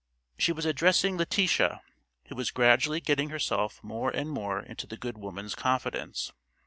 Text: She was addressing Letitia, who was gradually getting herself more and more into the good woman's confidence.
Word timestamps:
She 0.35 0.51
was 0.51 0.65
addressing 0.65 1.15
Letitia, 1.17 1.83
who 2.25 2.35
was 2.35 2.49
gradually 2.49 3.01
getting 3.01 3.29
herself 3.29 3.83
more 3.83 4.09
and 4.09 4.31
more 4.31 4.59
into 4.59 4.87
the 4.87 4.97
good 4.97 5.19
woman's 5.19 5.53
confidence. 5.53 6.31